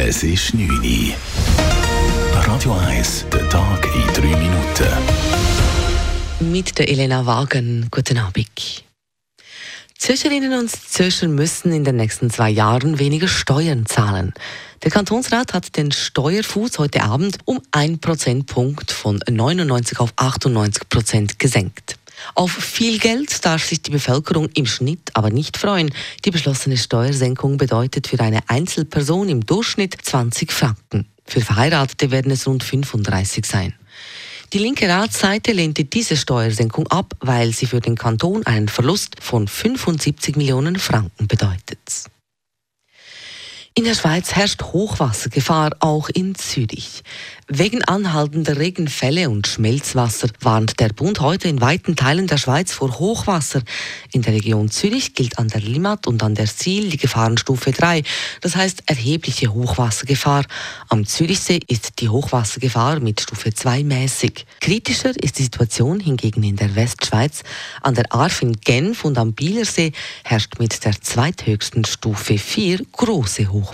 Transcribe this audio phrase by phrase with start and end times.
[0.00, 1.12] Es ist 9 Uhr.
[2.32, 4.86] Radio 1, der Tag in 3 Minuten.
[6.52, 7.88] Mit der Elena Wagen.
[7.90, 8.84] Guten Abend.
[9.98, 14.34] Zürcherinnen und Zürcher müssen in den nächsten zwei Jahren weniger Steuern zahlen.
[14.84, 21.40] Der Kantonsrat hat den Steuerfuß heute Abend um 1 Prozentpunkt von 99 auf 98 Prozent
[21.40, 21.98] gesenkt.
[22.34, 25.92] Auf viel Geld darf sich die Bevölkerung im Schnitt aber nicht freuen.
[26.24, 31.06] Die beschlossene Steuersenkung bedeutet für eine Einzelperson im Durchschnitt 20 Franken.
[31.24, 33.74] Für Verheiratete werden es rund 35 sein.
[34.54, 39.46] Die linke Ratsseite lehnte diese Steuersenkung ab, weil sie für den Kanton einen Verlust von
[39.46, 41.78] 75 Millionen Franken bedeutet.
[43.78, 47.04] In der Schweiz herrscht Hochwassergefahr, auch in Zürich.
[47.46, 52.98] Wegen anhaltender Regenfälle und Schmelzwasser warnt der Bund heute in weiten Teilen der Schweiz vor
[52.98, 53.62] Hochwasser.
[54.12, 58.02] In der Region Zürich gilt an der Limmat und an der Ziel die Gefahrenstufe 3,
[58.40, 60.44] das heißt erhebliche Hochwassergefahr.
[60.88, 64.44] Am Zürichsee ist die Hochwassergefahr mit Stufe 2 mäßig.
[64.60, 67.44] Kritischer ist die Situation hingegen in der Westschweiz.
[67.80, 69.92] An der Arf in Genf und am Bielersee
[70.24, 73.67] herrscht mit der zweithöchsten Stufe 4 große Hochwassergefahr.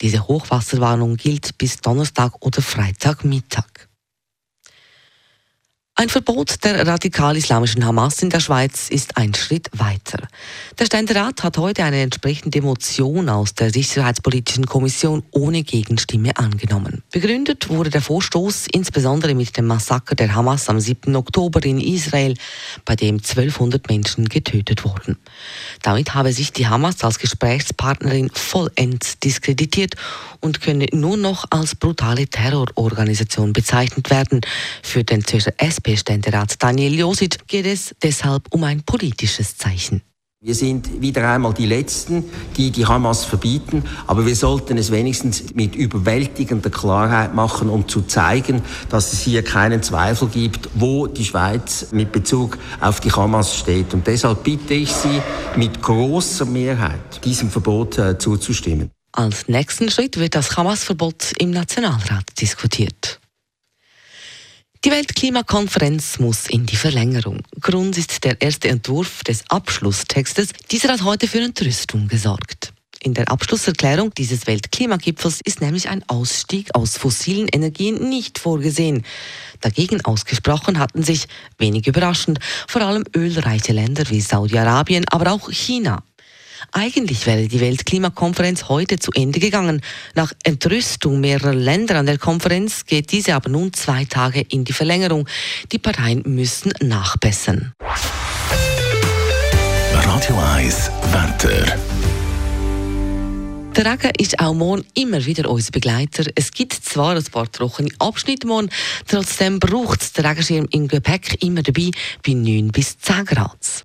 [0.00, 3.87] Diese Hochwasserwarnung gilt bis Donnerstag oder Freitagmittag.
[6.00, 10.28] Ein Verbot der radikal-islamischen Hamas in der Schweiz ist ein Schritt weiter.
[10.78, 17.02] Der Ständerat hat heute eine entsprechende Motion aus der Sicherheitspolitischen Kommission ohne Gegenstimme angenommen.
[17.10, 21.16] Begründet wurde der Vorstoß insbesondere mit dem Massaker der Hamas am 7.
[21.16, 22.34] Oktober in Israel,
[22.84, 25.18] bei dem 1200 Menschen getötet wurden.
[25.82, 29.96] Damit habe sich die Hamas als Gesprächspartnerin vollends diskreditiert
[30.38, 34.42] und könne nur noch als brutale Terrororganisation bezeichnet werden.
[34.84, 40.02] Für den Zürcher SP SP-Ständerat Daniel Josic geht es deshalb um ein politisches Zeichen.
[40.40, 42.24] Wir sind wieder einmal die Letzten,
[42.56, 48.02] die die Hamas verbieten, aber wir sollten es wenigstens mit überwältigender Klarheit machen, um zu
[48.02, 53.56] zeigen, dass es hier keinen Zweifel gibt, wo die Schweiz mit Bezug auf die Hamas
[53.56, 53.94] steht.
[53.94, 55.20] Und deshalb bitte ich Sie
[55.56, 58.90] mit großer Mehrheit, diesem Verbot äh, zuzustimmen.
[59.12, 63.18] Als nächsten Schritt wird das Hamas-Verbot im Nationalrat diskutiert.
[64.88, 67.42] Die Weltklimakonferenz muss in die Verlängerung.
[67.60, 70.48] Grund ist der erste Entwurf des Abschlusstextes.
[70.70, 72.72] Dieser hat heute für Entrüstung gesorgt.
[73.02, 79.04] In der Abschlusserklärung dieses Weltklimagipfels ist nämlich ein Ausstieg aus fossilen Energien nicht vorgesehen.
[79.60, 81.26] Dagegen ausgesprochen hatten sich,
[81.58, 86.02] wenig überraschend, vor allem ölreiche Länder wie Saudi-Arabien, aber auch China.
[86.72, 89.82] Eigentlich wäre die Weltklimakonferenz heute zu Ende gegangen.
[90.14, 94.72] Nach Entrüstung mehrerer Länder an der Konferenz geht diese aber nun zwei Tage in die
[94.72, 95.28] Verlängerung.
[95.72, 97.72] Die Parteien müssen nachbessern.
[99.92, 101.78] Radio 1 Wetter.
[103.78, 106.24] Der Regen ist auch morgen immer wieder unser Begleiter.
[106.34, 108.70] Es gibt zwar ein paar trockene Abschnitte morgen,
[109.06, 111.92] trotzdem braucht es den Regenschirm im Gepäck immer dabei
[112.26, 113.84] bei 9 bis 10 Grad.